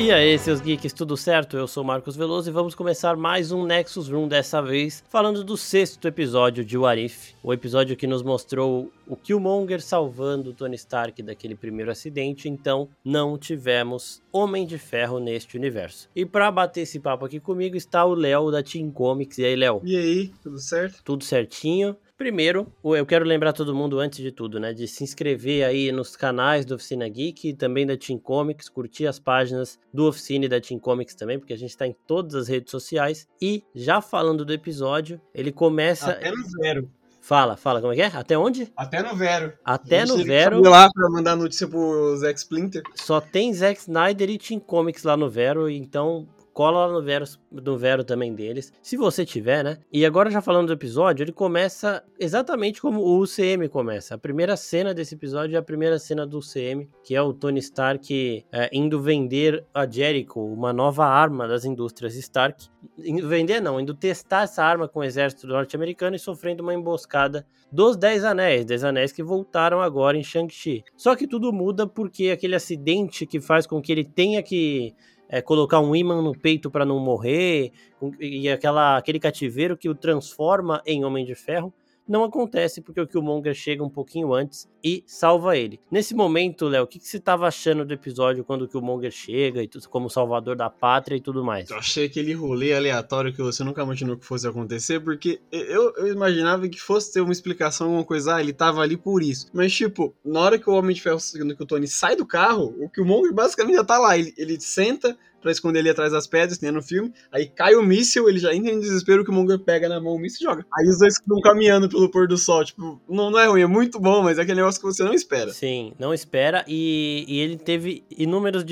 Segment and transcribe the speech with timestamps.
[0.00, 1.56] E aí, seus geeks, tudo certo?
[1.56, 5.56] Eu sou Marcos Veloso e vamos começar mais um Nexus Room dessa vez, falando do
[5.56, 11.56] sexto episódio de Warif, o episódio que nos mostrou o Killmonger salvando Tony Stark daquele
[11.56, 16.08] primeiro acidente, então não tivemos Homem de Ferro neste universo.
[16.14, 19.38] E para bater esse papo aqui comigo está o Léo da Team Comics.
[19.38, 19.82] E aí, Léo?
[19.84, 21.02] E aí, tudo certo?
[21.02, 21.96] Tudo certinho.
[22.18, 26.16] Primeiro, eu quero lembrar todo mundo, antes de tudo, né, de se inscrever aí nos
[26.16, 30.48] canais do Oficina Geek e também da Team Comics, curtir as páginas do Oficina e
[30.48, 33.28] da Team Comics também, porque a gente está em todas as redes sociais.
[33.40, 36.10] E, já falando do episódio, ele começa...
[36.10, 36.90] Até no zero.
[37.20, 38.06] Fala, fala, como é que é?
[38.06, 38.72] Até onde?
[38.76, 39.52] Até no Vero.
[39.64, 40.60] Até no Vero.
[40.62, 42.82] lá pra mandar notícia pro Zack Splinter.
[42.96, 46.26] Só tem Zack Snyder e Team Comics lá no Vero, então
[46.58, 49.78] cola lá no Vero, no Vero também deles, se você tiver, né?
[49.92, 54.16] E agora já falando do episódio, ele começa exatamente como o UCM começa.
[54.16, 57.60] A primeira cena desse episódio é a primeira cena do UCM, que é o Tony
[57.60, 62.66] Stark é, indo vender a Jericho, uma nova arma das indústrias Stark.
[62.98, 67.46] Indo vender não, indo testar essa arma com o exército norte-americano e sofrendo uma emboscada
[67.70, 70.82] dos Dez Anéis, Dez Anéis que voltaram agora em Shang-Chi.
[70.96, 74.92] Só que tudo muda porque aquele acidente que faz com que ele tenha que
[75.28, 77.72] é, colocar um imã no peito para não morrer,
[78.18, 81.72] e aquela, aquele cativeiro que o transforma em Homem de Ferro,
[82.08, 85.80] não acontece porque o Killmonger chega um pouquinho antes e salva ele.
[85.90, 89.62] Nesse momento, Léo, o que, que você estava achando do episódio quando o Killmonger chega
[89.62, 91.70] e tudo, como salvador da pátria e tudo mais?
[91.70, 96.08] Eu achei aquele rolê aleatório que você nunca imaginou que fosse acontecer, porque eu, eu
[96.08, 99.46] imaginava que fosse ter uma explicação, alguma coisa, ah, ele tava ali por isso.
[99.52, 102.74] Mas, tipo, na hora que o Homem de Ferro, que o Tony sai do carro,
[102.80, 104.16] o Killmonger basicamente já tá lá.
[104.16, 107.12] Ele, ele senta, pra esconder ele atrás das pedras, tem no filme.
[107.32, 110.14] Aí cai o míssil, ele já entra em desespero que o Monger pega na mão
[110.14, 110.66] o míssil e joga.
[110.78, 112.64] Aí os dois ficam caminhando pelo pôr do sol.
[112.64, 115.14] Tipo, não, não é ruim, é muito bom, mas é aquele negócio que você não
[115.14, 115.50] espera.
[115.52, 116.64] Sim, não espera.
[116.66, 118.64] E, e ele teve inúmeros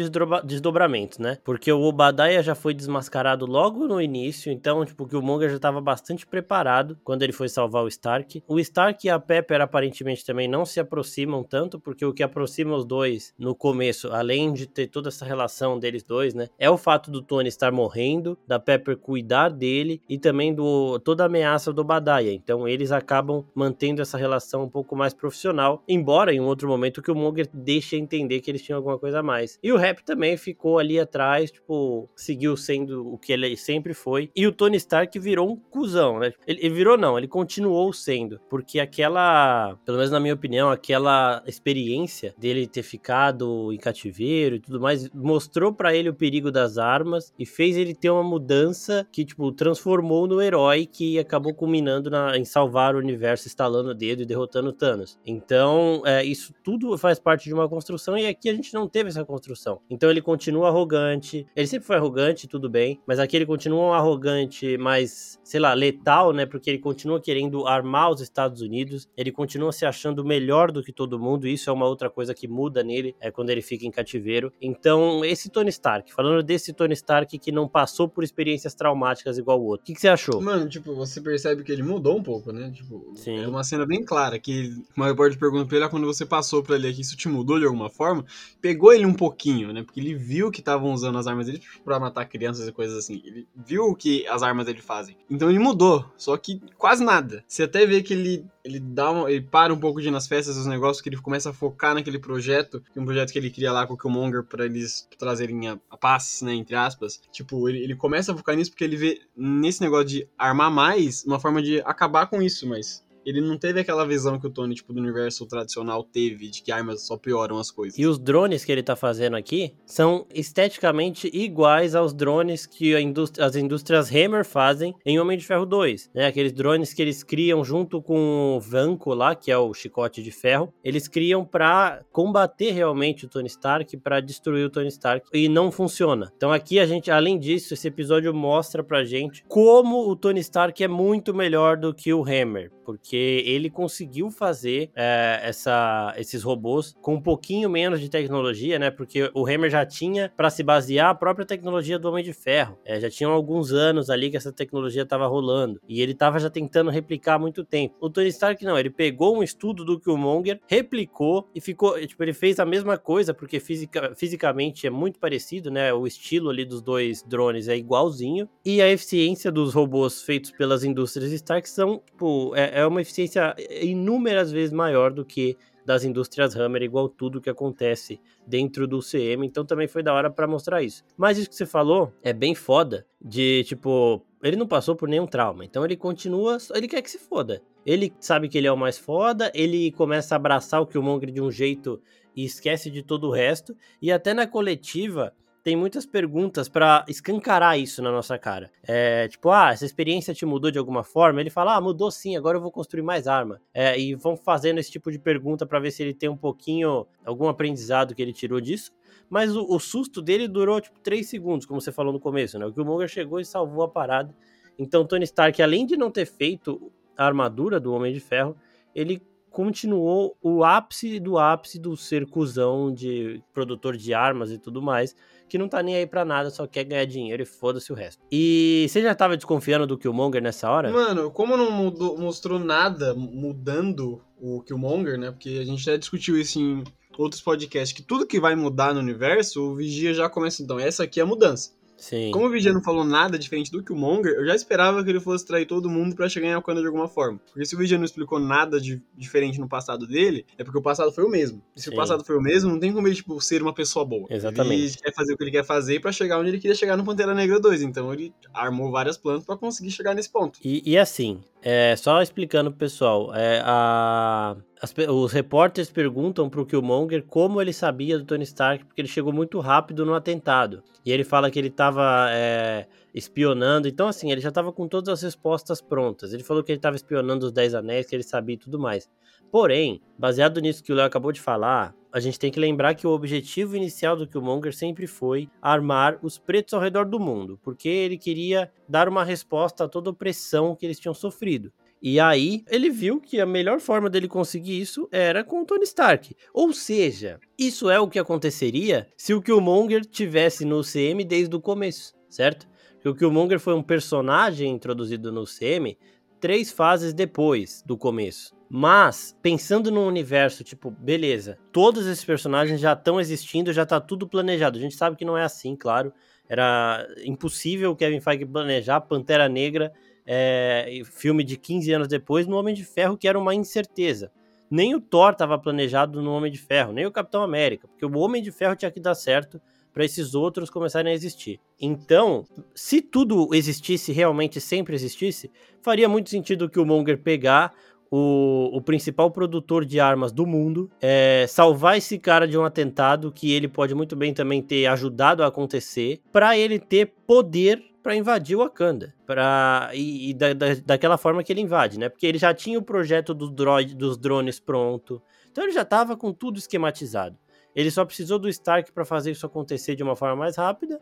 [0.45, 1.39] desdobramentos, né?
[1.45, 5.59] Porque o Obadiah já foi desmascarado logo no início, então, tipo, que o Monger já
[5.59, 8.43] tava bastante preparado quando ele foi salvar o Stark.
[8.47, 12.77] O Stark e a Pepper aparentemente também não se aproximam tanto, porque o que aproxima
[12.77, 16.49] os dois no começo, além de ter toda essa relação deles dois, né?
[16.59, 21.23] É o fato do Tony estar morrendo, da Pepper cuidar dele e também do toda
[21.23, 22.33] a ameaça do Badaia.
[22.33, 27.03] Então eles acabam mantendo essa relação um pouco mais profissional, embora em um outro momento
[27.03, 29.59] que o Monger deixe entender que eles tinham alguma coisa a mais.
[29.63, 34.31] E o Rap também ficou ali atrás, tipo, seguiu sendo o que ele sempre foi.
[34.35, 36.33] E o Tony Stark virou um cuzão, né?
[36.47, 41.43] Ele, ele virou não, ele continuou sendo, porque aquela, pelo menos na minha opinião, aquela
[41.47, 46.79] experiência dele ter ficado em cativeiro e tudo mais mostrou para ele o perigo das
[46.79, 52.11] armas e fez ele ter uma mudança que, tipo, transformou no herói que acabou culminando
[52.11, 55.19] na, em salvar o universo, estalando o dedo e derrotando Thanos.
[55.25, 59.09] Então, é, isso tudo faz parte de uma construção e aqui a gente não teve
[59.09, 59.81] essa construção.
[59.91, 63.93] Então ele continua arrogante, ele sempre foi arrogante, tudo bem, mas aqui ele continua um
[63.93, 66.47] arrogante mais, sei lá, letal, né?
[66.47, 70.93] Porque ele continua querendo armar os Estados Unidos, ele continua se achando melhor do que
[70.93, 73.91] todo mundo, isso é uma outra coisa que muda nele, é quando ele fica em
[73.91, 74.53] cativeiro.
[74.61, 79.61] Então, esse Tony Stark, falando desse Tony Stark que não passou por experiências traumáticas igual
[79.61, 79.83] o outro.
[79.83, 80.41] O que, que, você achou?
[80.41, 82.71] Mano, tipo, você percebe que ele mudou um pouco, né?
[82.71, 83.39] Tipo, Sim.
[83.39, 86.63] é uma cena bem clara que uma repórter pergunta pra ele ah, quando você passou
[86.63, 88.25] pra ele aqui, isso te mudou de alguma forma?
[88.61, 89.83] Pegou ele um pouquinho, né?
[89.83, 93.23] Porque ele viu que estavam usando as armas dele pra matar crianças e coisas assim.
[93.25, 95.17] Ele viu o que as armas dele fazem.
[95.31, 97.45] Então ele mudou, só que quase nada.
[97.47, 100.27] Você até vê que ele ele dá uma, ele para um pouco de ir nas
[100.27, 103.51] festas, os negócios, que ele começa a focar naquele projeto, é um projeto que ele
[103.51, 107.21] cria lá com o Killmonger para eles trazerem a, a, paz, né, entre aspas.
[107.31, 111.25] Tipo, ele, ele começa a focar nisso porque ele vê nesse negócio de armar mais
[111.25, 114.77] uma forma de acabar com isso, mas ele não teve aquela visão que o Tony,
[114.77, 117.99] tipo, do universo tradicional teve, de que armas só pioram as coisas.
[117.99, 123.45] E os drones que ele tá fazendo aqui são esteticamente iguais aos drones que indústria,
[123.45, 126.27] as indústrias Hammer fazem em Homem de Ferro 2, né?
[126.27, 130.31] Aqueles drones que eles criam junto com o Vanco lá, que é o chicote de
[130.31, 135.49] ferro, eles criam para combater realmente o Tony Stark, para destruir o Tony Stark, e
[135.49, 136.33] não funciona.
[136.37, 140.83] Então aqui a gente, além disso, esse episódio mostra pra gente como o Tony Stark
[140.85, 146.43] é muito melhor do que o Hammer, porque porque ele conseguiu fazer é, essa, esses
[146.43, 148.91] robôs com um pouquinho menos de tecnologia, né?
[148.91, 152.79] Porque o Hammer já tinha para se basear a própria tecnologia do Homem de Ferro.
[152.85, 156.51] É, já tinham alguns anos ali que essa tecnologia estava rolando e ele estava já
[156.51, 157.95] tentando replicar há muito tempo.
[158.01, 162.35] O Tony Stark não, ele pegou um estudo do Killmonger, replicou e ficou, tipo, ele
[162.35, 165.93] fez a mesma coisa porque fisica, fisicamente é muito parecido, né?
[165.95, 170.85] O estilo ali dos dois drones é igualzinho e a eficiência dos robôs feitos pelas
[170.85, 175.57] indústrias Stark são, tipo, é, é uma eficiência inúmeras vezes maior do que
[175.87, 180.29] das indústrias Hammer, igual tudo que acontece dentro do CM, então também foi da hora
[180.29, 181.05] para mostrar isso.
[181.17, 185.27] Mas isso que você falou é bem foda, de tipo, ele não passou por nenhum
[185.27, 187.63] trauma, então ele continua, ele quer que se foda.
[187.85, 191.41] Ele sabe que ele é o mais foda, ele começa a abraçar o Killmonger de
[191.41, 192.03] um jeito
[192.35, 195.33] e esquece de todo o resto, e até na coletiva
[195.67, 198.71] tem muitas perguntas para escancarar isso na nossa cara.
[198.87, 201.41] É, tipo, ah, essa experiência te mudou de alguma forma?
[201.41, 203.61] Ele fala, ah, mudou sim, agora eu vou construir mais arma.
[203.75, 207.05] É, e vão fazendo esse tipo de pergunta para ver se ele tem um pouquinho,
[207.25, 208.93] algum aprendizado que ele tirou disso.
[209.29, 212.67] Mas o, o susto dele durou, tipo, três segundos, como você falou no começo, né?
[212.67, 214.33] O Killmonger chegou e salvou a parada.
[214.79, 218.57] Então, Tony Stark, além de não ter feito a armadura do Homem de Ferro,
[218.95, 219.21] ele
[219.57, 225.17] continuou o ápice do ápice do ser cuzão de produtor de armas e tudo mais,
[225.49, 228.23] que não tá nem aí pra nada, só quer ganhar dinheiro e foda-se o resto.
[228.31, 230.93] E você já tava desconfiando do Killmonger nessa hora?
[230.93, 235.31] Mano, como não mudou, mostrou nada mudando o Killmonger, né?
[235.31, 236.85] Porque a gente já discutiu isso em
[237.17, 241.05] outros podcasts, que tudo que vai mudar no universo, o Vigia já começa, então, essa
[241.05, 241.71] aqui é a mudança.
[241.97, 242.31] Sim.
[242.31, 245.11] Como o Vigia não falou nada diferente do que o Monger, eu já esperava que
[245.11, 247.41] ele fosse trair todo mundo para chegar em Wakanda de alguma forma.
[247.47, 250.83] Porque se o Vigia não explicou nada de diferente no passado dele, é porque o
[250.83, 251.63] passado foi o mesmo.
[251.75, 251.95] E se Sim.
[251.95, 254.27] o passado foi o mesmo, não tem como ele, tipo, ser uma pessoa boa.
[254.31, 254.83] Exatamente.
[254.83, 257.05] Ele quer fazer o que ele quer fazer para chegar onde ele queria chegar no
[257.05, 257.83] Pantera Negra 2.
[257.83, 260.59] Então ele armou várias plantas para conseguir chegar nesse ponto.
[260.63, 266.67] E, e assim, é, só explicando pro pessoal, é, a, as, os repórteres perguntam pro
[266.67, 270.83] Killmonger como ele sabia do Tony Stark, porque ele chegou muito rápido no atentado.
[271.05, 275.09] E ele fala que ele tava é, espionando, então assim, ele já tava com todas
[275.09, 276.33] as respostas prontas.
[276.33, 279.09] Ele falou que ele tava espionando os Dez Anéis, que ele sabia e tudo mais.
[279.51, 283.07] Porém, baseado nisso que o Léo acabou de falar, a gente tem que lembrar que
[283.07, 287.89] o objetivo inicial do Killmonger sempre foi armar os pretos ao redor do mundo, porque
[287.89, 291.73] ele queria dar uma resposta a toda opressão que eles tinham sofrido.
[292.03, 295.85] E aí, ele viu que a melhor forma dele conseguir isso era com o Tony
[295.85, 296.37] Stark.
[296.53, 301.61] Ou seja, isso é o que aconteceria se o Killmonger tivesse no CM desde o
[301.61, 302.69] começo, certo?
[302.95, 305.97] Porque o Killmonger foi um personagem introduzido no CM
[306.41, 308.55] três fases depois do começo.
[308.69, 314.29] Mas, pensando no universo, tipo, beleza, todos esses personagens já estão existindo, já tá tudo
[314.29, 314.77] planejado.
[314.77, 316.13] A gente sabe que não é assim, claro.
[316.49, 319.93] Era impossível o Kevin Feige planejar Pantera Negra,
[320.27, 324.31] é, filme de 15 anos depois, no Homem de Ferro, que era uma incerteza.
[324.71, 328.19] Nem o Thor estava planejado no Homem de Ferro, nem o Capitão América, porque o
[328.19, 329.61] Homem de Ferro tinha que dar certo
[329.93, 331.59] para esses outros começarem a existir.
[331.81, 332.45] Então,
[332.75, 335.51] se tudo existisse, realmente sempre existisse,
[335.81, 337.73] faria muito sentido que o Monger pegar
[338.11, 343.33] o, o, principal produtor de armas do mundo, é, salvar esse cara de um atentado
[343.33, 348.15] que ele pode muito bem também ter ajudado a acontecer, para ele ter poder para
[348.15, 349.13] invadir Wakanda.
[349.27, 352.09] Pra, e, e da, da, daquela forma que ele invade, né?
[352.09, 355.21] Porque ele já tinha o projeto do droid, dos drones pronto.
[355.51, 357.37] Então ele já estava com tudo esquematizado.
[357.75, 361.01] Ele só precisou do Stark para fazer isso acontecer de uma forma mais rápida.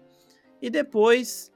[0.63, 1.53] E depois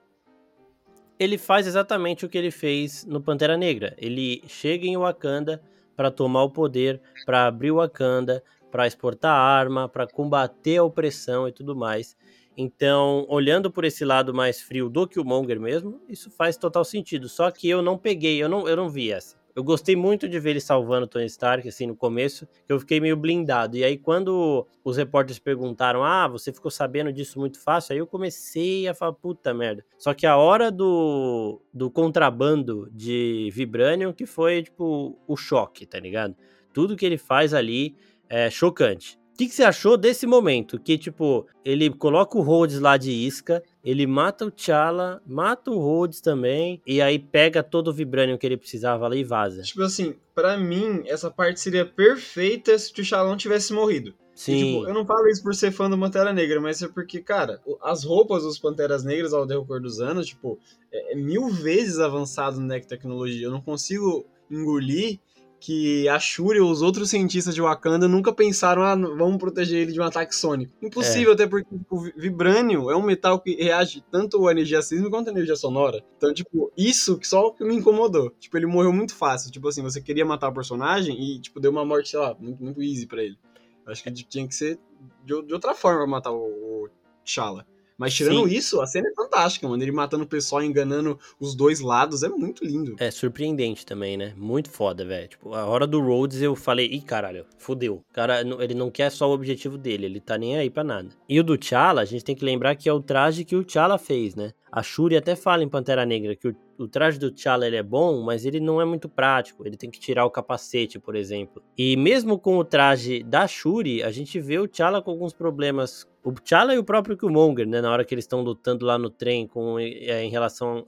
[1.18, 3.94] ele faz exatamente o que ele fez no Pantera Negra.
[3.96, 5.62] Ele chega em Wakanda
[5.96, 11.52] para tomar o poder, para abrir Wakanda, para exportar arma, para combater a opressão e
[11.52, 12.14] tudo mais.
[12.60, 17.28] Então, olhando por esse lado mais frio do Killmonger mesmo, isso faz total sentido.
[17.28, 19.38] Só que eu não peguei, eu não, eu não vi essa.
[19.54, 22.98] Eu gostei muito de ver ele salvando Tony Stark, assim, no começo, que eu fiquei
[22.98, 23.76] meio blindado.
[23.76, 28.08] E aí, quando os repórteres perguntaram, ah, você ficou sabendo disso muito fácil, aí eu
[28.08, 29.84] comecei a falar, puta merda.
[29.96, 36.00] Só que a hora do, do contrabando de Vibranium, que foi, tipo, o choque, tá
[36.00, 36.34] ligado?
[36.72, 37.94] Tudo que ele faz ali
[38.28, 40.80] é chocante que, que você achou desse momento?
[40.80, 45.78] Que, tipo, ele coloca o Rhodes lá de isca, ele mata o T'Challa, mata o
[45.78, 49.62] Rhodes também, e aí pega todo o Vibranium que ele precisava ali e vaza.
[49.62, 54.12] Tipo assim, para mim, essa parte seria perfeita se o T'Challa não tivesse morrido.
[54.34, 54.54] Sim.
[54.54, 57.20] E, tipo, eu não falo isso por ser fã do Pantera Negra, mas é porque,
[57.20, 60.58] cara, as roupas dos Panteras Negras ao decorrer dos anos, tipo,
[60.92, 63.46] é, é mil vezes avançado na tecnologia.
[63.46, 65.20] Eu não consigo engolir
[65.60, 69.92] que a Shuri ou os outros cientistas de Wakanda nunca pensaram, ah, vamos proteger ele
[69.92, 70.72] de um ataque sônico.
[70.80, 71.34] Impossível, é.
[71.34, 75.28] até porque tipo, o vibrânio é um metal que reage tanto à energia sísmica quanto
[75.28, 76.04] à energia sonora.
[76.16, 78.30] Então, tipo, isso que só que me incomodou.
[78.38, 79.50] Tipo, ele morreu muito fácil.
[79.50, 82.62] Tipo assim, você queria matar o personagem e, tipo, deu uma morte, sei lá, muito,
[82.62, 83.38] muito easy pra ele.
[83.86, 84.78] Acho que tinha que ser
[85.24, 86.88] de, de outra forma pra matar o, o
[87.24, 87.66] T'Challa.
[87.98, 88.54] Mas tirando Sim.
[88.54, 89.82] isso, a cena é fantástica, mano.
[89.82, 92.94] Ele matando o pessoal, enganando os dois lados, é muito lindo.
[92.98, 94.32] É surpreendente também, né?
[94.36, 95.26] Muito foda, velho.
[95.26, 98.04] Tipo, a hora do Rhodes eu falei, ih, caralho, fodeu.
[98.12, 101.08] Cara, ele não quer só o objetivo dele, ele tá nem aí pra nada.
[101.28, 103.64] E o do T'Challa, a gente tem que lembrar que é o traje que o
[103.64, 104.52] T'Challa fez, né?
[104.70, 108.22] A Shuri até fala em Pantera Negra que o, o traje do T'Challa é bom,
[108.22, 109.66] mas ele não é muito prático.
[109.66, 111.62] Ele tem que tirar o capacete, por exemplo.
[111.76, 116.06] E mesmo com o traje da Shuri, a gente vê o T'Challa com alguns problemas.
[116.22, 117.80] O T'Challa e o próprio Killmonger, né?
[117.80, 120.84] Na hora que eles estão lutando lá no trem com, é, em relação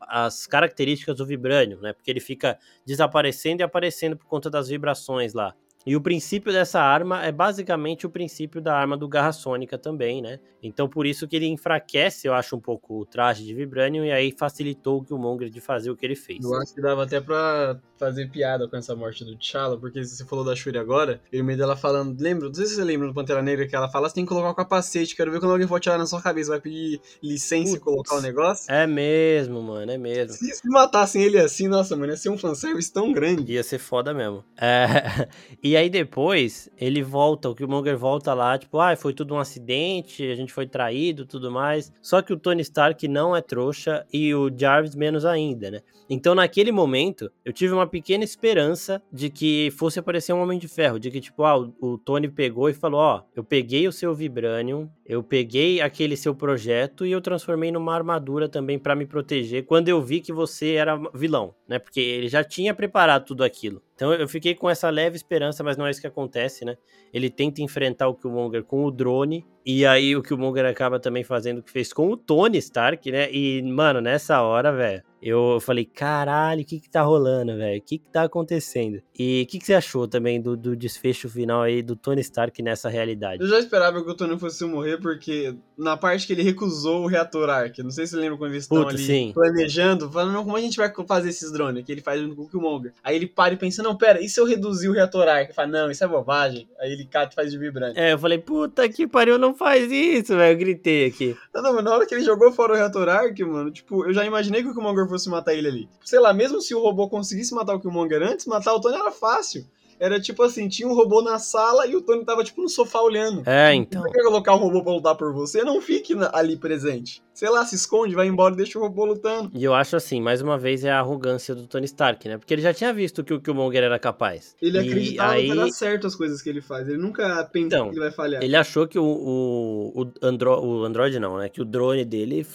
[0.00, 1.92] às características do Vibranium, né?
[1.92, 5.54] Porque ele fica desaparecendo e aparecendo por conta das vibrações lá.
[5.86, 10.22] E o princípio dessa arma é basicamente o princípio da arma do Garra Sônica também,
[10.22, 10.40] né?
[10.62, 14.10] Então por isso que ele enfraquece, eu acho, um pouco o traje de Vibranium e
[14.10, 16.42] aí facilitou o Killmonger de fazer o que ele fez.
[16.42, 20.24] Eu acho que dava até pra fazer piada com essa morte do T'Challa, porque você
[20.24, 23.06] falou da Shuri agora, e o meio dela falando, lembra, não sei se você lembra
[23.08, 25.52] do Pantera Negra que ela fala, você tem que colocar o capacete, quero ver quando
[25.52, 28.72] alguém for tirar na sua cabeça, vai pedir licença Putz, e colocar o negócio.
[28.72, 30.32] É mesmo, mano, é mesmo.
[30.32, 33.52] Se, se matassem ele assim, nossa, mano, ia ser um fanservice tão grande.
[33.52, 34.44] Ia ser foda mesmo.
[34.56, 35.28] É...
[35.62, 40.30] e aí depois, ele volta, o Killmonger volta lá, tipo, ah, foi tudo um acidente,
[40.30, 41.92] a gente foi traído, tudo mais.
[42.02, 45.80] Só que o Tony Stark não é trouxa e o Jarvis menos ainda, né?
[46.08, 50.68] Então, naquele momento, eu tive uma pequena esperança de que fosse aparecer um Homem de
[50.68, 53.88] Ferro, de que, tipo, ah, o, o Tony pegou e falou: Ó, oh, eu peguei
[53.88, 58.94] o seu Vibranium, eu peguei aquele seu projeto e eu transformei numa armadura também para
[58.94, 61.78] me proteger quando eu vi que você era vilão, né?
[61.78, 63.82] Porque ele já tinha preparado tudo aquilo.
[63.94, 66.76] Então eu fiquei com essa leve esperança, mas não é isso que acontece, né?
[67.12, 71.58] Ele tenta enfrentar o Killmonger com o drone, e aí o Killmonger acaba também fazendo
[71.58, 73.32] o que fez com o Tony Stark, né?
[73.32, 77.78] E, mano, nessa hora, velho, eu falei, caralho, o que que tá rolando, velho?
[77.78, 79.00] O que que tá acontecendo?
[79.18, 82.62] E o que que você achou também do, do, desfecho final aí do Tony Stark
[82.62, 83.42] nessa realidade?
[83.42, 87.06] Eu já esperava que o Tony fosse morrer, porque na parte que ele recusou o
[87.06, 89.32] reator Ark, não sei se você lembra quando eles estão ali sim.
[89.32, 91.86] planejando, falando, como a gente vai fazer esses drones?
[91.86, 92.92] Que ele faz junto com o Killmonger.
[93.02, 95.46] Aí ele para e pensa, não, pera, e se eu reduzir o reator Ark?
[95.46, 96.68] Ele fala, não, isso é bobagem.
[96.78, 97.98] Aí ele cata e faz de vibrante.
[97.98, 100.54] É, eu falei, puta que pariu, não faz isso, velho.
[100.54, 101.36] Eu gritei aqui.
[101.52, 104.12] Não, não, mas na hora que ele jogou fora o reator Ark, mano, tipo, eu
[104.12, 105.88] já imaginei que o Killmonger fosse matar ele ali.
[106.04, 109.10] Sei lá, mesmo se o robô conseguisse matar o Killmonger antes, matar o Tony era
[109.10, 109.66] fácil.
[109.98, 113.00] Era tipo assim, tinha um robô na sala e o Tony tava tipo no sofá
[113.00, 113.42] olhando.
[113.48, 114.02] É, então.
[114.02, 117.22] Você quer colocar um robô pra lutar por você, não fique ali presente.
[117.32, 119.50] Sei lá, se esconde, vai embora e deixa o robô lutando.
[119.52, 122.38] E eu acho assim, mais uma vez, é a arrogância do Tony Stark, né?
[122.38, 124.54] Porque ele já tinha visto que o Killmonger era capaz.
[124.62, 125.46] Ele e acreditava aí...
[125.46, 126.88] que era certo as coisas que ele faz.
[126.88, 128.42] Ele nunca pensa então, que ele vai falhar.
[128.42, 130.64] Ele achou que o, o, o, Andro...
[130.64, 131.48] o Android não, né?
[131.48, 132.46] Que o drone dele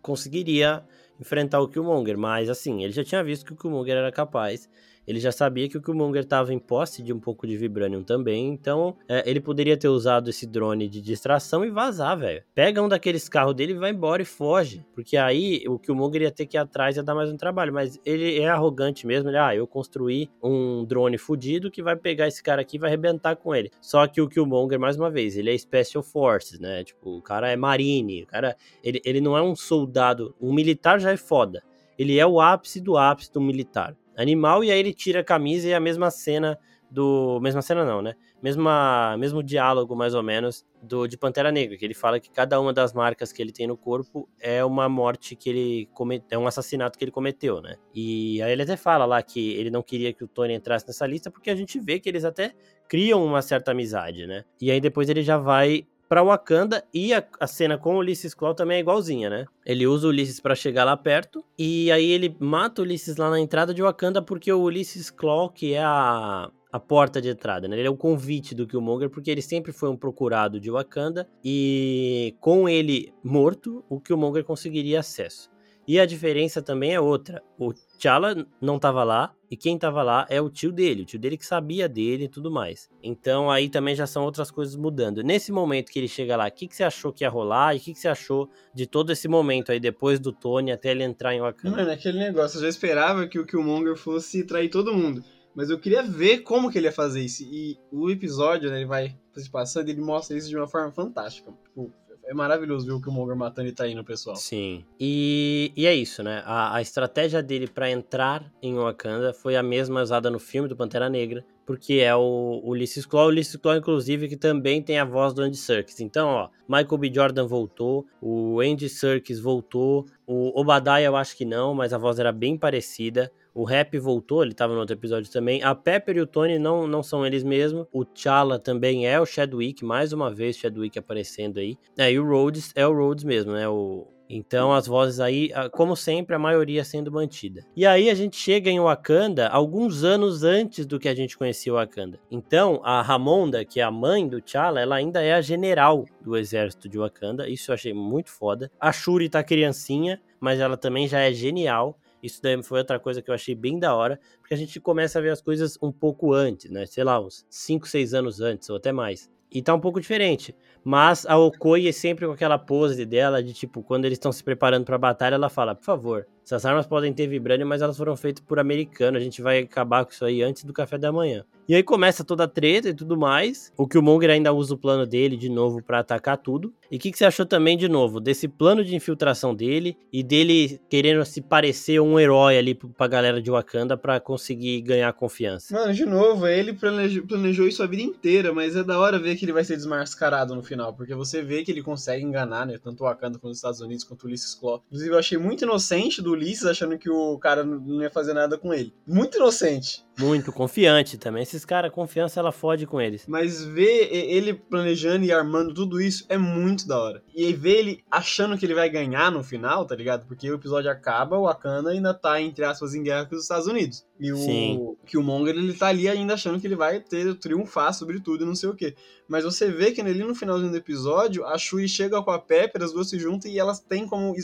[0.00, 0.84] conseguiria
[1.20, 4.68] enfrentar o Killmonger, mas assim, ele já tinha visto que o Killmonger era capaz
[5.10, 8.46] ele já sabia que o Killmonger estava em posse de um pouco de Vibranium também,
[8.46, 12.44] então é, ele poderia ter usado esse drone de distração e vazar, velho.
[12.54, 16.46] Pega um daqueles carros dele vai embora e foge, porque aí o Killmonger ia ter
[16.46, 19.52] que ir atrás e dar mais um trabalho, mas ele é arrogante mesmo, ele, ah,
[19.52, 23.52] eu construí um drone fudido que vai pegar esse cara aqui e vai arrebentar com
[23.52, 23.72] ele.
[23.80, 26.84] Só que o Killmonger, mais uma vez, ele é Special Forces, né?
[26.84, 31.00] Tipo, o cara é Marine, o cara, ele, ele não é um soldado, um militar
[31.00, 31.64] já é foda.
[31.98, 35.68] Ele é o ápice do ápice do militar animal, e aí ele tira a camisa
[35.68, 36.58] e a mesma cena
[36.90, 37.38] do.
[37.40, 38.14] Mesma cena não, né?
[38.42, 42.60] Mesma, mesmo diálogo, mais ou menos, do de Pantera Negra, que ele fala que cada
[42.60, 46.42] uma das marcas que ele tem no corpo é uma morte que ele cometeu, é
[46.42, 47.76] um assassinato que ele cometeu, né?
[47.94, 51.06] E aí ele até fala lá que ele não queria que o Tony entrasse nessa
[51.06, 52.52] lista, porque a gente vê que eles até
[52.88, 54.44] criam uma certa amizade, né?
[54.60, 58.34] E aí depois ele já vai para Wakanda e a, a, cena com o Ulysses
[58.34, 59.46] Claw também é igualzinha, né?
[59.64, 63.30] Ele usa o Ulysses para chegar lá perto e aí ele mata o Ulysses lá
[63.30, 67.68] na entrada de Wakanda porque o Ulysses Claw, que é a, a porta de entrada,
[67.68, 67.78] né?
[67.78, 72.34] Ele é o convite do Killmonger porque ele sempre foi um procurado de Wakanda e
[72.40, 75.48] com ele morto, o Killmonger conseguiria acesso.
[75.90, 77.42] E a diferença também é outra.
[77.58, 81.18] O T'Challa não estava lá, e quem estava lá é o tio dele, o tio
[81.18, 82.88] dele que sabia dele e tudo mais.
[83.02, 85.20] Então aí também já são outras coisas mudando.
[85.24, 87.74] Nesse momento que ele chega lá, o que, que você achou que ia rolar?
[87.74, 90.92] E o que, que você achou de todo esse momento aí, depois do Tony até
[90.92, 91.78] ele entrar em Wakanda?
[91.78, 95.24] Mano, aquele negócio, eu já esperava que o Killmonger fosse trair todo mundo.
[95.56, 97.42] Mas eu queria ver como que ele ia fazer isso.
[97.42, 101.52] E o episódio, né, ele vai se passando, ele mostra isso de uma forma fantástica.
[101.64, 101.92] Tipo,
[102.30, 104.36] é maravilhoso ver o Killmonger matando e traindo o pessoal.
[104.36, 104.84] Sim.
[105.00, 106.44] E, e é isso, né?
[106.46, 110.76] A, a estratégia dele para entrar em Wakanda foi a mesma usada no filme do
[110.76, 115.04] Pantera Negra, porque é o, Ulysses Claw, o Ulysses Claw, inclusive, que também tem a
[115.04, 116.00] voz do Andy Serkis.
[116.00, 117.12] Então, ó, Michael B.
[117.14, 122.18] Jordan voltou, o Andy Serkis voltou, o Obadiah eu acho que não, mas a voz
[122.18, 123.30] era bem parecida.
[123.54, 125.62] O Rap voltou, ele tava no outro episódio também.
[125.62, 127.86] A Pepper e o Tony não, não são eles mesmos.
[127.92, 131.76] O T'Challa também é o Chadwick, mais uma vez Chadwick aparecendo aí.
[131.96, 133.68] É, e o Rhodes é o Rhodes mesmo, né?
[133.68, 137.66] O, Então as vozes aí, como sempre, a maioria sendo mantida.
[137.74, 141.72] E aí a gente chega em Wakanda alguns anos antes do que a gente conhecia
[141.72, 142.20] Wakanda.
[142.30, 146.36] Então a Ramonda, que é a mãe do T'Challa, ela ainda é a general do
[146.36, 147.48] exército de Wakanda.
[147.48, 148.70] Isso eu achei muito foda.
[148.78, 151.98] A Shuri tá criancinha, mas ela também já é genial.
[152.22, 155.18] Isso daí foi outra coisa que eu achei bem da hora, porque a gente começa
[155.18, 156.84] a ver as coisas um pouco antes, né?
[156.84, 159.30] Sei lá, uns 5, 6 anos antes, ou até mais.
[159.52, 160.54] E tá um pouco diferente.
[160.84, 164.84] Mas a Okoye sempre com aquela pose dela de tipo, quando eles estão se preparando
[164.84, 168.44] pra batalha, ela fala: por favor, essas armas podem ter vibrânio, mas elas foram feitas
[168.44, 169.16] por americano.
[169.16, 171.44] A gente vai acabar com isso aí antes do café da manhã.
[171.70, 173.72] E aí começa toda a treta e tudo mais.
[173.76, 176.74] O Killmonger ainda usa o plano dele de novo para atacar tudo.
[176.90, 180.24] E o que, que, você achou também, de novo, desse plano de infiltração dele e
[180.24, 185.72] dele querendo se parecer um herói ali pra galera de Wakanda para conseguir ganhar confiança?
[185.72, 189.36] Mano, de novo, ele planejou, planejou, isso a vida inteira, mas é da hora ver
[189.36, 192.78] que ele vai ser desmascarado no final, porque você vê que ele consegue enganar, né?
[192.82, 194.82] Tanto o Wakanda quanto os Estados Unidos, quanto o Ulysses Claw.
[194.88, 198.56] Inclusive, eu achei muito inocente do Ulisses achando que o cara não ia fazer nada
[198.56, 198.94] com ele.
[199.06, 200.04] Muito inocente.
[200.18, 201.42] Muito confiante também.
[201.42, 203.24] Esses caras, confiança ela fode com eles.
[203.26, 207.22] Mas ver ele planejando e armando tudo isso é muito da hora.
[207.34, 210.26] E ver ele achando que ele vai ganhar no final, tá ligado?
[210.26, 213.66] Porque o episódio acaba, o Wakanda ainda tá, entre aspas, em guerra com os Estados
[213.66, 214.04] Unidos.
[214.20, 218.44] E o Killmonger, ele tá ali ainda achando que ele vai ter triunfar sobre tudo
[218.44, 218.94] e não sei o quê.
[219.26, 222.82] Mas você vê que ali no finalzinho do episódio, a Shuri chega com a Pepper,
[222.82, 224.34] as duas se juntam e elas têm como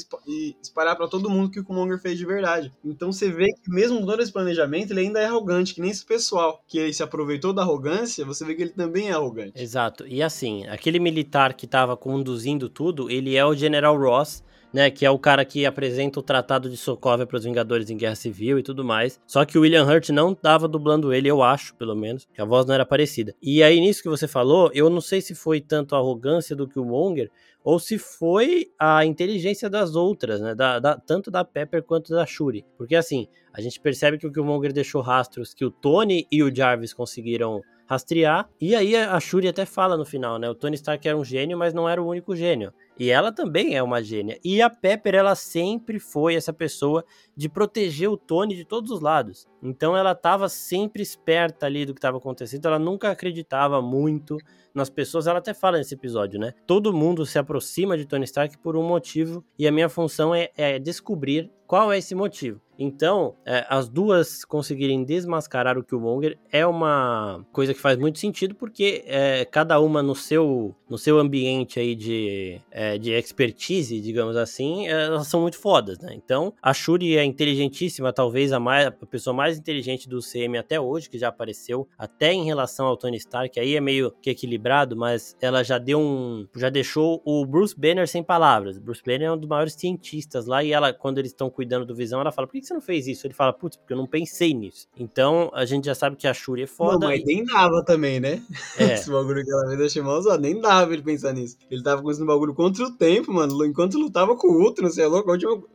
[0.62, 2.72] espalhar para todo mundo que o Killmonger fez de verdade.
[2.84, 5.90] Então você vê que mesmo com todo esse planejamento, ele ainda é arrogante, que nem
[5.90, 9.60] esse pessoal que ele se aproveitou da arrogância, você vê que ele também é arrogante.
[9.60, 10.06] Exato.
[10.06, 14.42] E assim, aquele militar que tava conduzindo tudo, ele é o General Ross,
[14.76, 17.96] né, que é o cara que apresenta o Tratado de Sokovia para os Vingadores em
[17.96, 19.18] Guerra Civil e tudo mais.
[19.26, 22.44] Só que o William Hurt não estava dublando ele, eu acho, pelo menos, que a
[22.44, 23.34] voz não era parecida.
[23.40, 26.68] E aí nisso que você falou, eu não sei se foi tanto a arrogância do
[26.68, 27.30] Killmonger
[27.64, 32.26] ou se foi a inteligência das outras, né, da, da, tanto da Pepper quanto da
[32.26, 32.62] Shuri.
[32.76, 36.54] Porque assim, a gente percebe que o Killmonger deixou rastros que o Tony e o
[36.54, 38.48] Jarvis conseguiram rastrear.
[38.60, 40.48] E aí a Shuri até fala no final, né?
[40.50, 42.72] O Tony Stark era um gênio, mas não era o único gênio.
[42.98, 44.38] E ela também é uma gênia.
[44.42, 47.04] E a Pepper, ela sempre foi essa pessoa
[47.36, 49.46] de proteger o Tony de todos os lados.
[49.62, 52.66] Então ela estava sempre esperta ali do que estava acontecendo.
[52.66, 54.38] Ela nunca acreditava muito
[54.74, 55.26] nas pessoas.
[55.26, 56.54] Ela até fala nesse episódio, né?
[56.66, 59.44] Todo mundo se aproxima de Tony Stark por um motivo.
[59.58, 62.60] E a minha função é, é descobrir qual é esse motivo.
[62.78, 68.54] Então, é, as duas conseguirem desmascarar o Killmonger é uma coisa que faz muito sentido,
[68.54, 74.36] porque é, cada uma no seu, no seu ambiente aí de, é, de expertise, digamos
[74.36, 76.12] assim, elas são muito fodas, né?
[76.14, 80.80] Então, a Shuri é inteligentíssima, talvez a, mais, a pessoa mais inteligente do CM até
[80.80, 84.96] hoje, que já apareceu, até em relação ao Tony Stark, aí é meio que equilibrado,
[84.96, 86.46] mas ela já deu um.
[86.56, 88.78] já deixou o Bruce Banner sem palavras.
[88.78, 91.94] Bruce Banner é um dos maiores cientistas lá, e ela, quando eles estão cuidando do
[91.94, 93.26] Visão, ela fala: por que você não fez isso?
[93.26, 94.88] Ele fala: putz, porque eu não pensei nisso.
[94.98, 96.98] Então, a gente já sabe que a Shuri é foda.
[96.98, 98.42] Não, mas nem dava também, né?
[98.78, 98.94] É.
[98.94, 100.40] Esse bagulho que ela fez, eu achei mal usado.
[100.40, 101.56] Nem dava ele pensar nisso.
[101.70, 103.64] Ele tava com esse bagulho contra o tempo, mano.
[103.64, 105.32] Enquanto lutava com o Ultron, você é louco?
[105.32, 105.68] Onde eu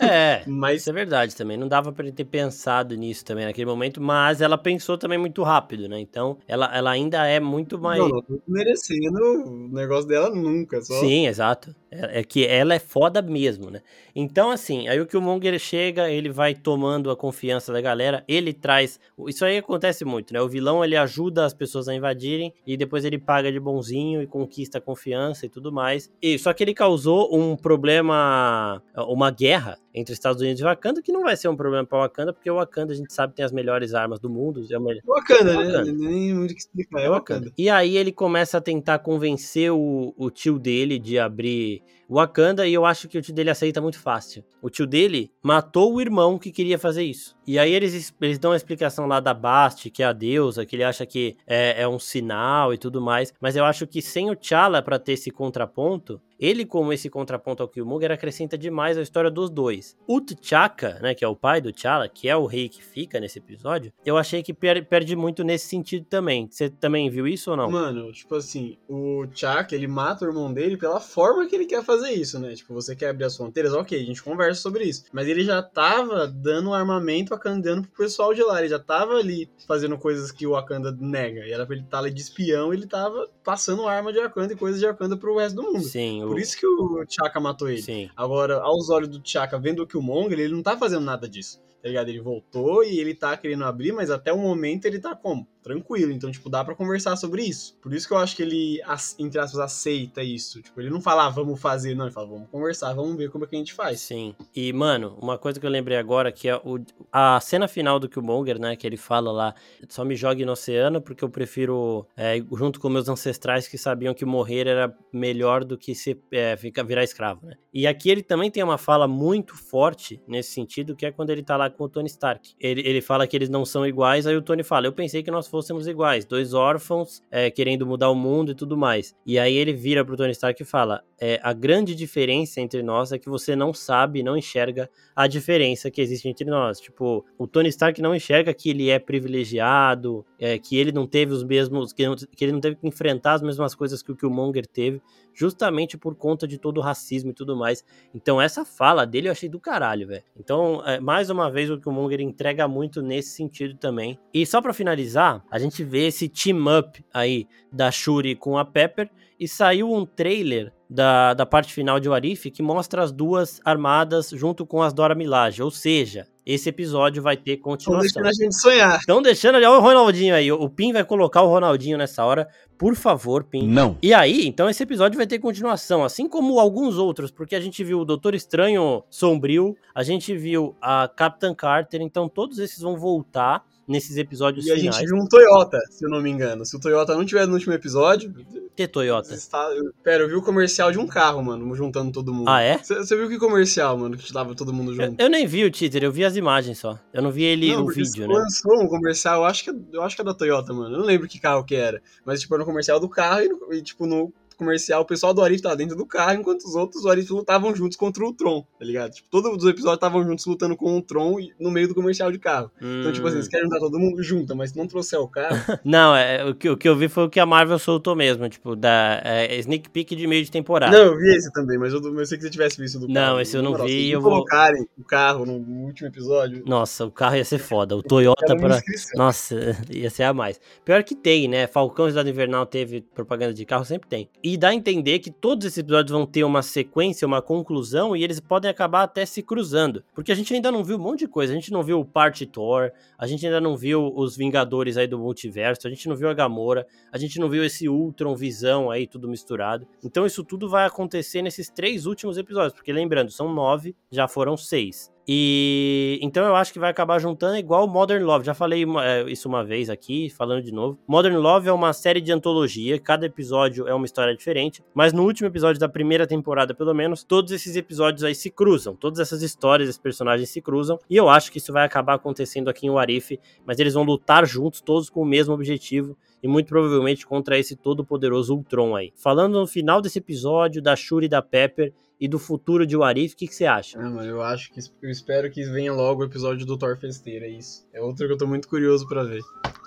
[0.00, 1.56] é, mas isso é verdade também.
[1.56, 5.42] Não dava para ele ter pensado nisso também naquele momento, mas ela pensou também muito
[5.42, 6.00] rápido, né?
[6.00, 7.98] Então, ela, ela ainda é muito mais.
[8.00, 10.80] Não, não tô merecendo o negócio dela nunca.
[10.82, 10.94] Só...
[11.00, 11.74] Sim, exato.
[11.90, 13.80] É, é, que ela é foda mesmo, né?
[14.14, 19.00] Então, assim, aí o Killmonger chega, ele vai tomando a confiança da galera, ele traz.
[19.26, 20.40] Isso aí acontece muito, né?
[20.40, 24.26] O vilão ele ajuda as pessoas a invadirem e depois ele paga de bonzinho e
[24.26, 26.10] conquista a confiança e tudo mais.
[26.20, 31.12] E só que ele causou um problema, uma guerra entre Estados Unidos e Wakanda, que
[31.12, 33.52] não vai ser um problema para Wakanda, porque o Wakanda a gente sabe tem as
[33.52, 34.64] melhores armas do mundo.
[34.70, 35.02] É o melhor...
[35.06, 35.64] Wakanda, né?
[35.64, 35.92] Wakanda.
[35.92, 37.52] Nem muito que explicar, é Wakanda.
[37.56, 42.72] E aí ele começa a tentar convencer o, o tio dele de abrir Wakanda e
[42.72, 44.42] eu acho que o tio dele aceita muito fácil.
[44.62, 47.36] O tio dele matou o irmão que queria fazer isso.
[47.46, 50.74] E aí eles, eles dão a explicação lá da Bast, que é a deusa, que
[50.74, 53.32] ele acha que é, é um sinal e tudo mais.
[53.40, 57.62] Mas eu acho que sem o T'Challa para ter esse contraponto, ele, como esse contraponto
[57.62, 59.96] ao Killmonger, acrescenta demais a história dos dois.
[60.06, 63.18] O T'Chaka, né, que é o pai do T'Challa, que é o rei que fica
[63.18, 66.48] nesse episódio, eu achei que per perde muito nesse sentido também.
[66.50, 67.70] Você também viu isso ou não?
[67.70, 71.82] Mano, tipo assim, o T'Chaka, ele mata o irmão dele pela forma que ele quer
[71.82, 72.54] fazer isso, né?
[72.54, 75.04] Tipo, você quer abrir as fronteiras, ok, a gente conversa sobre isso.
[75.12, 79.48] Mas ele já tava dando armamento Wakandano pro pessoal de lá, ele já tava ali
[79.66, 81.46] fazendo coisas que o Wakanda nega.
[81.46, 84.52] E era pra ele estar tá ali de espião, ele tava passando arma de Wakanda
[84.52, 85.84] e coisas de Wakanda pro resto do mundo.
[85.84, 87.82] Sim, por isso que o T'Chaka matou ele.
[87.82, 88.10] Sim.
[88.16, 91.60] Agora, aos olhos do T'Chaka, vendo o Killmonger, ele não tá fazendo nada disso.
[91.82, 92.08] Tá ligado?
[92.08, 95.46] Ele voltou e ele tá querendo abrir, mas até o momento ele tá como?
[95.62, 96.12] Tranquilo.
[96.12, 97.76] Então, tipo, dá para conversar sobre isso.
[97.82, 98.80] Por isso que eu acho que ele,
[99.18, 100.62] entre aspas, aceita isso.
[100.62, 102.06] Tipo, ele não fala, ah, vamos fazer, não.
[102.06, 104.00] Ele fala, vamos conversar, vamos ver como é que a gente faz.
[104.00, 104.34] Sim.
[104.54, 106.78] E, mano, uma coisa que eu lembrei agora, que é o,
[107.12, 109.54] a cena final do Killmonger, né, que ele fala lá,
[109.88, 114.14] só me jogue no oceano porque eu prefiro, é, junto com meus ancestrais que sabiam
[114.14, 117.56] que morrer era melhor do que se é, ficar, virar escravo, né?
[117.72, 121.42] E aqui ele também tem uma fala muito forte nesse sentido, que é quando ele
[121.42, 122.54] tá lá com o Tony Stark.
[122.60, 125.30] Ele, ele fala que eles não são iguais, aí o Tony fala, eu pensei que
[125.30, 129.14] nós fôssemos iguais, dois órfãos é, querendo mudar o mundo e tudo mais.
[129.26, 133.10] E aí ele vira pro Tony Stark e fala, é, a grande diferença entre nós
[133.12, 136.80] é que você não sabe, não enxerga a diferença que existe entre nós.
[136.80, 141.32] Tipo, o Tony Stark não enxerga que ele é privilegiado, é, que ele não teve
[141.32, 142.04] os mesmos, que,
[142.36, 145.02] que ele não teve que enfrentar as mesmas coisas que o Killmonger teve,
[145.34, 147.84] justamente por conta de todo o racismo e tudo mais.
[148.14, 150.22] Então essa fala dele eu achei do caralho, velho.
[150.38, 154.18] Então, é, mais uma vez o Killmonger entrega muito nesse sentido também.
[154.32, 158.64] E só para finalizar, a gente vê esse team up aí da Shuri com a
[158.64, 163.60] Pepper e saiu um trailer da, da parte final de Warif que mostra as duas
[163.64, 168.06] armadas junto com as Dora Milaje, ou seja, esse episódio vai ter continuação.
[168.06, 168.98] Estão deixando a gente sonhar.
[168.98, 172.48] Estão deixando, olha o Ronaldinho aí, o Pim vai colocar o Ronaldinho nessa hora,
[172.78, 173.68] por favor, Pim.
[173.68, 173.98] Não.
[174.02, 177.84] E aí, então esse episódio vai ter continuação, assim como alguns outros, porque a gente
[177.84, 182.96] viu o Doutor Estranho Sombrio, a gente viu a Capitã Carter, então todos esses vão
[182.96, 184.84] voltar nesses episódios e finais.
[184.84, 186.64] E a gente viu um Toyota, se eu não me engano.
[186.66, 188.32] Se o Toyota não tiver no último episódio...
[188.76, 189.34] Que Toyota?
[189.34, 189.68] Está...
[190.04, 192.48] Pera, eu vi o comercial de um carro, mano, juntando todo mundo.
[192.48, 192.78] Ah, é?
[192.78, 195.20] Você viu que comercial, mano, que tava todo mundo junto?
[195.20, 196.98] Eu, eu, nem vi o teaser, eu vi as imagens só.
[197.12, 198.34] Eu não vi ele, não, o vídeo, né?
[198.34, 200.94] lançou um comercial, eu acho, que, é, eu acho que é da Toyota, mano.
[200.94, 202.00] Eu não lembro que carro que era.
[202.24, 205.42] Mas, tipo, era um comercial do carro e, e tipo, no comercial, o pessoal do
[205.42, 208.62] Arif tava dentro do carro, enquanto os outros do Arif lutavam juntos contra o Tron,
[208.78, 209.12] tá ligado?
[209.12, 212.38] Tipo, todos os episódios estavam juntos lutando com o Tron no meio do comercial de
[212.38, 212.70] carro.
[212.82, 213.00] Hum.
[213.00, 215.56] Então, tipo assim, eles querem juntar todo mundo junto, mas se não trouxer o carro.
[215.84, 218.48] não, é, o, que, o que eu vi foi o que a Marvel soltou mesmo,
[218.48, 220.96] tipo, da é, sneak peek de meio de temporada.
[220.96, 223.34] Não, eu vi esse também, mas eu, eu sei que você tivesse visto do carro.
[223.34, 223.88] Não, esse eu não vi.
[223.88, 224.32] Se eu vou...
[224.32, 226.62] colocarem o carro no, último episódio.
[226.66, 227.96] Nossa, o carro ia ser foda.
[227.96, 228.80] O Toyota para.
[229.14, 229.54] Nossa,
[229.90, 230.60] ia ser a mais.
[230.84, 231.66] Pior que tem, né?
[231.66, 234.28] Falcão Cidade Invernal teve propaganda de carro, sempre tem.
[234.42, 238.22] E dá a entender que todos esses episódios vão ter uma sequência, uma conclusão, e
[238.22, 240.04] eles podem acabar até se cruzando.
[240.14, 241.52] Porque a gente ainda não viu um monte de coisa.
[241.52, 245.06] A gente não viu o Part Thor, a gente ainda não viu os Vingadores aí
[245.06, 248.90] do multiverso, a gente não viu a Gamora, a gente não viu esse Ultron Visão
[248.90, 249.86] aí, tudo misturado.
[250.04, 252.72] Então isso tudo vai acontecer nesses três últimos episódios.
[252.72, 255.10] Porque lembrando, são nove, já foram seis.
[255.30, 258.46] E então eu acho que vai acabar juntando igual Modern Love.
[258.46, 260.98] Já falei é, isso uma vez aqui, falando de novo.
[261.06, 265.24] Modern Love é uma série de antologia, cada episódio é uma história diferente, mas no
[265.24, 269.42] último episódio da primeira temporada, pelo menos, todos esses episódios aí se cruzam, todas essas
[269.42, 272.90] histórias, esses personagens se cruzam, e eu acho que isso vai acabar acontecendo aqui em
[272.90, 277.58] Warif, mas eles vão lutar juntos, todos com o mesmo objetivo, e muito provavelmente contra
[277.58, 279.12] esse todo poderoso Ultron aí.
[279.14, 283.34] Falando no final desse episódio da Shuri e da Pepper, e do futuro de Warif,
[283.34, 283.98] o que, que você acha?
[283.98, 287.46] Ah, mano, eu acho que eu espero que venha logo o episódio do Thor Festeira,
[287.46, 287.86] é isso.
[287.92, 289.42] É outro que eu tô muito curioso para ver.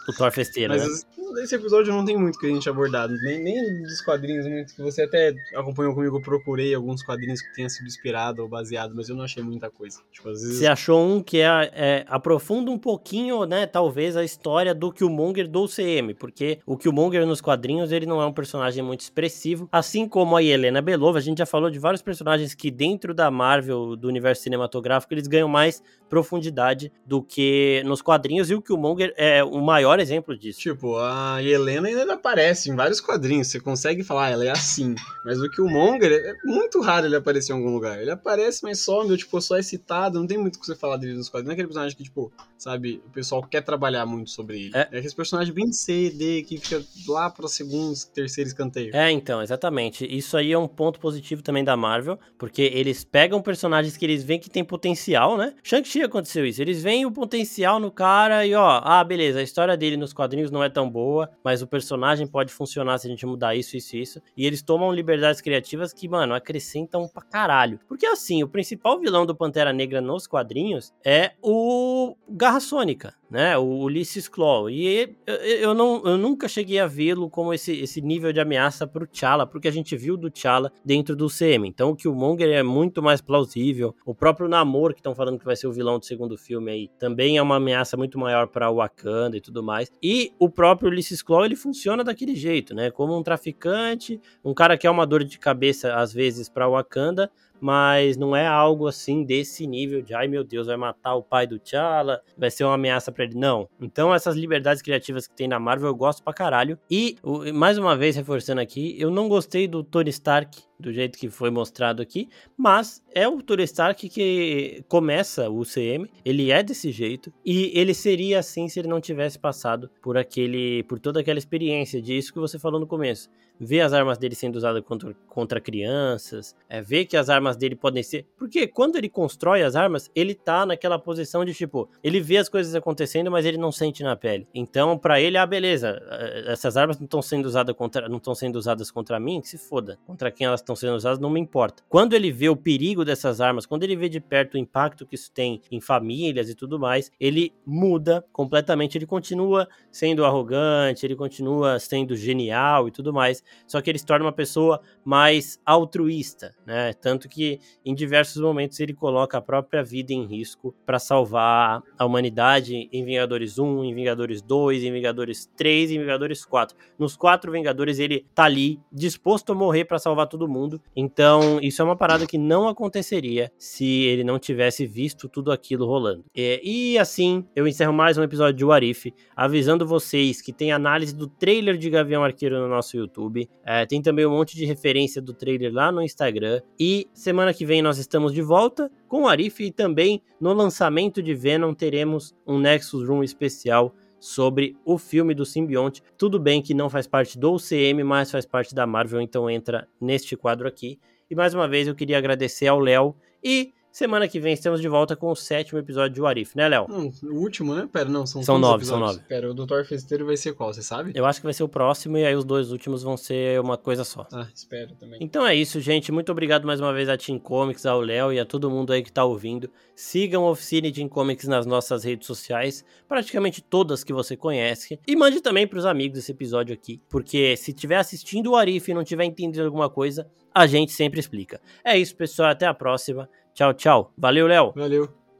[0.07, 1.43] O Thor Festeira, Mas né?
[1.43, 4.81] esse episódio não tem muito que a gente abordado, nem, nem dos quadrinhos muito que
[4.81, 9.09] você até acompanhou comigo, eu procurei alguns quadrinhos que tenham sido inspirado ou baseado, mas
[9.09, 9.99] eu não achei muita coisa.
[10.11, 10.57] Tipo, vezes...
[10.57, 15.47] Você achou um que é, é, aprofunda um pouquinho, né, talvez a história do Killmonger
[15.47, 20.07] do CM, porque o Killmonger nos quadrinhos, ele não é um personagem muito expressivo, assim
[20.07, 23.31] como a Helena Belova, a gente já falou de vários personagens personagens que dentro da
[23.31, 29.13] Marvel, do universo cinematográfico, eles ganham mais profundidade do que nos quadrinhos, e o Killmonger
[29.17, 30.59] é o maior exemplo disso.
[30.59, 34.93] Tipo, a Helena ainda aparece em vários quadrinhos, você consegue falar, ah, ela é assim,
[35.25, 37.99] mas o Killmonger, é muito raro ele aparecer em algum lugar.
[37.99, 40.97] Ele aparece, mas some, tipo, só é citado, não tem muito o que você falar
[40.97, 41.47] dele nos quadrinhos.
[41.47, 44.71] Não é aquele personagem que, tipo, sabe, o pessoal quer trabalhar muito sobre ele.
[44.75, 48.93] É, é aquele personagem bem C, D, que fica lá para segundos, terceiro escanteio.
[48.93, 50.05] É, então, exatamente.
[50.05, 54.23] Isso aí é um ponto positivo também da Marvel Porque eles pegam personagens que eles
[54.23, 55.53] veem que tem potencial, né?
[55.63, 56.61] Shang-Chi aconteceu isso.
[56.61, 60.51] Eles veem o potencial no cara e, ó, ah, beleza, a história dele nos quadrinhos
[60.51, 63.95] não é tão boa, mas o personagem pode funcionar se a gente mudar isso, isso
[63.95, 64.21] e isso.
[64.35, 67.79] E eles tomam liberdades criativas que, mano, acrescentam pra caralho.
[67.87, 73.57] Porque assim, o principal vilão do Pantera Negra nos quadrinhos é o Garra Sônica né?
[73.57, 74.69] O Ulysses Claw.
[74.69, 79.07] E eu, não, eu nunca cheguei a vê-lo como esse, esse nível de ameaça pro
[79.07, 81.65] T'Challa, porque a gente viu do T'Challa dentro do CM.
[81.65, 83.95] Então Killmonger é muito mais plausível.
[84.05, 86.87] O próprio Namor, que estão falando que vai ser o vilão do segundo filme aí,
[86.99, 89.91] também é uma ameaça muito maior para Wakanda e tudo mais.
[90.01, 92.89] E o próprio Ulysses Claw, ele funciona daquele jeito, né?
[92.89, 97.31] Como um traficante, um cara que é uma dor de cabeça às vezes para Wakanda,
[97.61, 101.45] mas não é algo assim desse nível de ai meu Deus, vai matar o pai
[101.45, 103.35] do T'Challa, vai ser uma ameaça para ele.
[103.35, 103.69] Não.
[103.79, 106.77] Então essas liberdades criativas que tem na Marvel eu gosto pra caralho.
[106.89, 107.15] E
[107.53, 111.51] mais uma vez reforçando aqui, eu não gostei do Tony Stark do jeito que foi
[111.51, 117.31] mostrado aqui, mas é o Tony Stark que começa o CM, ele é desse jeito
[117.45, 122.01] e ele seria assim se ele não tivesse passado por aquele, por toda aquela experiência
[122.01, 123.29] disso que você falou no começo
[123.63, 127.75] ver as armas dele sendo usadas contra, contra crianças, é, ver que as armas dele
[127.75, 128.25] podem ser.
[128.35, 132.49] Porque quando ele constrói as armas, ele tá naquela posição de tipo, ele vê as
[132.49, 134.47] coisas acontecendo, mas ele não sente na pele.
[134.53, 138.33] Então, para ele, ah, beleza, é, essas armas não estão sendo usadas contra, não estão
[138.33, 139.99] sendo usadas contra mim, que se foda.
[140.07, 141.83] Contra quem elas estão sendo usadas não me importa.
[141.87, 145.13] Quando ele vê o perigo dessas armas, quando ele vê de perto o impacto que
[145.13, 151.15] isso tem em famílias e tudo mais, ele muda completamente, ele continua sendo arrogante, ele
[151.15, 156.55] continua sendo genial e tudo mais, só que ele se torna uma pessoa mais altruísta,
[156.65, 156.93] né?
[156.93, 162.05] Tanto que em diversos momentos ele coloca a própria vida em risco para salvar a
[162.05, 166.75] humanidade em Vingadores 1, em Vingadores 2, em Vingadores 3 e em Vingadores 4.
[166.97, 170.81] Nos quatro Vingadores ele tá ali disposto a morrer para salvar todo mundo.
[170.95, 175.85] Então, isso é uma parada que não aconteceria se ele não tivesse visto tudo aquilo
[175.85, 176.25] rolando.
[176.35, 181.15] E, e assim, eu encerro mais um episódio de Warif, avisando vocês que tem análise
[181.15, 183.40] do trailer de Gavião Arqueiro no nosso YouTube.
[183.65, 186.61] É, tem também um monte de referência do trailer lá no Instagram.
[186.79, 191.21] E semana que vem nós estamos de volta com o Arif e também no lançamento
[191.21, 196.03] de Venom teremos um Nexus Room especial sobre o filme do simbionte.
[196.17, 199.87] Tudo bem que não faz parte do UCM, mas faz parte da Marvel, então entra
[199.99, 200.99] neste quadro aqui.
[201.29, 204.87] E mais uma vez eu queria agradecer ao Léo e Semana que vem estamos de
[204.87, 206.85] volta com o sétimo episódio de Warif, né, Léo?
[206.89, 207.89] o último, né?
[207.91, 209.19] Pera, não, são São nove, são nove.
[209.27, 211.11] Pera, o Doutor Festeiro vai ser qual, você sabe?
[211.13, 213.77] Eu acho que vai ser o próximo e aí os dois últimos vão ser uma
[213.77, 214.25] coisa só.
[214.31, 215.19] Ah, espero também.
[215.21, 216.09] Então é isso, gente.
[216.09, 219.03] Muito obrigado mais uma vez a Team Comics, ao Léo e a todo mundo aí
[219.03, 219.69] que tá ouvindo.
[219.93, 225.01] Sigam a Oficina Team Comics nas nossas redes sociais, praticamente todas que você conhece.
[225.05, 228.93] E mande também pros amigos esse episódio aqui, porque se estiver assistindo o Arif e
[228.93, 231.59] não tiver entendido alguma coisa, a gente sempre explica.
[231.83, 232.49] É isso, pessoal.
[232.49, 233.29] Até a próxima.
[233.53, 234.11] Tchau, tchau.
[234.17, 234.71] Valeu, Léo.
[234.75, 235.20] Valeu.